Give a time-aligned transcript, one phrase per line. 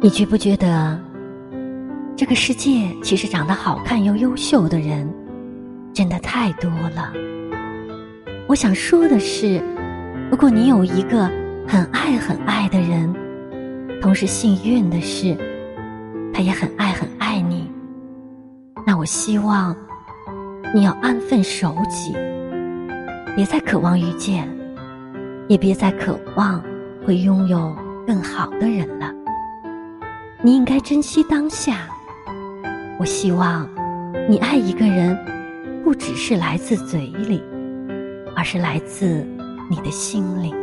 [0.00, 0.96] 你觉不觉得，
[2.16, 5.12] 这个世界其实长得好看又优秀的人，
[5.92, 7.12] 真的太多了？
[8.46, 9.60] 我想说的是，
[10.30, 11.28] 如果你有一个
[11.66, 13.12] 很爱很爱的人，
[14.00, 15.36] 同时幸运的是，
[16.32, 17.68] 他也很爱很爱你，
[18.86, 19.74] 那我希望
[20.72, 22.14] 你要安分守己，
[23.34, 24.48] 别再渴望遇见，
[25.48, 26.62] 也别再渴望
[27.04, 29.12] 会拥有更好的人了。
[30.48, 31.90] 你应该珍惜当下。
[32.98, 33.68] 我希望，
[34.30, 35.14] 你爱一个人，
[35.84, 37.42] 不只是来自嘴里，
[38.34, 39.26] 而是来自
[39.68, 40.54] 你的心里。